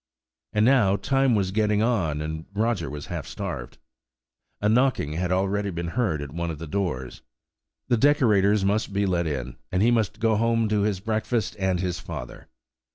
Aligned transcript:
And 0.51 0.65
now 0.65 0.95
time 0.95 1.35
was 1.35 1.51
getting 1.51 1.83
on, 1.83 2.21
and 2.23 2.47
Roger 2.55 2.89
was 2.89 3.05
half 3.05 3.27
starved. 3.27 3.77
A 4.59 4.67
knocking 4.67 5.13
had 5.13 5.31
already 5.31 5.69
been 5.69 5.89
heard 5.89 6.23
at 6.23 6.31
one 6.33 6.49
of 6.49 6.57
the 6.57 6.65
doors. 6.65 7.21
The 7.87 7.97
decorators 7.97 8.65
must 8.65 8.93
be 8.93 9.05
let 9.05 9.27
in, 9.27 9.57
and 9.71 9.83
he 9.83 9.91
must 9.91 10.19
go 10.19 10.35
home 10.37 10.67
to 10.69 10.81
his 10.81 10.99
breakfast 11.01 11.55
and 11.59 11.79
his 11.79 11.99
father. 11.99 12.47